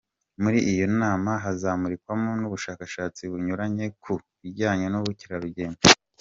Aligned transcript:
Muri 0.41 0.59
iyo 0.73 0.85
nama 1.01 1.31
hazamurikwamo 1.43 2.29
n’ubushakashatsi 2.39 3.21
bunyuranye 3.31 3.85
ku 4.03 4.11
bijyanye 4.41 4.85
n’ubukerarugendo. 4.89 5.81